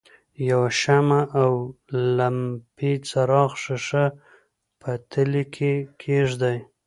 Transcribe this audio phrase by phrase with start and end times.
[0.49, 1.53] یوه شمع او
[2.17, 4.05] لمپې څراغ ښيښه
[4.79, 6.57] په تلې کې کیږدئ.